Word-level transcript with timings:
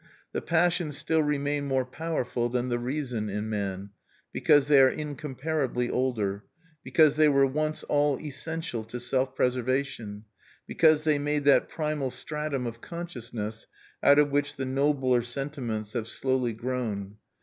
The 0.31 0.41
passions 0.41 0.97
still 0.97 1.21
remain 1.21 1.67
more 1.67 1.85
powerful 1.85 2.49
than 2.49 2.69
the 2.69 2.79
reason 2.79 3.29
in 3.29 3.49
man, 3.51 3.91
because 4.33 4.65
they 4.65 4.81
are 4.81 4.89
incomparably 4.89 5.91
older, 5.91 6.43
because 6.83 7.17
they 7.17 7.29
were 7.29 7.45
once 7.45 7.83
all 7.83 8.19
essential 8.19 8.83
to 8.85 8.99
self 8.99 9.35
preservation, 9.35 10.25
because 10.65 11.03
they 11.03 11.19
made 11.19 11.43
that 11.45 11.69
primal 11.69 12.09
stratum 12.09 12.65
of 12.65 12.81
consciousness, 12.81 13.67
out 14.01 14.17
of 14.17 14.31
which 14.31 14.55
the 14.55 14.65
nobler 14.65 15.21
sentiments 15.21 15.93
have 15.93 16.07
slowly 16.07 16.53
grown. 16.53 17.17